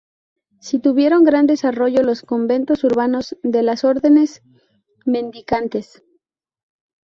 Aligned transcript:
Sí 0.61 0.79
tuvieron 0.79 1.23
gran 1.23 1.45
desarrollo 1.45 2.01
los 2.01 2.23
conventos 2.23 2.83
urbanos 2.83 3.37
de 3.43 3.61
las 3.61 3.83
órdenes 3.83 4.41
mendicantes. 5.05 6.01